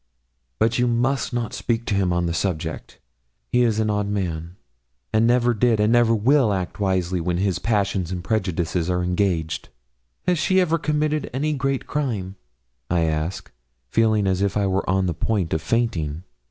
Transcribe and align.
But 0.57 0.79
you 0.79 0.87
must 0.87 1.31
not 1.31 1.53
speak 1.53 1.85
to 1.85 1.93
him 1.93 2.11
on 2.11 2.25
the 2.25 2.33
subject; 2.33 2.97
he's 3.51 3.79
an 3.79 3.91
odd 3.91 4.07
man, 4.07 4.55
and 5.13 5.27
never 5.27 5.53
did 5.53 5.79
and 5.79 5.93
never 5.93 6.15
will 6.15 6.51
act 6.51 6.79
wisely, 6.79 7.21
when 7.21 7.37
his 7.37 7.59
passions 7.59 8.11
and 8.11 8.23
prejudices 8.23 8.89
are 8.89 9.03
engaged.' 9.03 9.69
'Has 10.25 10.39
she 10.39 10.59
ever 10.59 10.79
committed 10.79 11.29
any 11.35 11.53
great 11.53 11.85
crime?' 11.85 12.35
I 12.89 13.01
asked, 13.01 13.51
feeling 13.89 14.25
as 14.25 14.41
if 14.41 14.57
I 14.57 14.65
were 14.65 14.89
on 14.89 15.05
the 15.05 15.13
point 15.13 15.53
of 15.53 15.61
fainting. 15.61 16.23